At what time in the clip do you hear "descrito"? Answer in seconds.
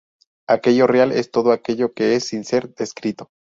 2.73-3.29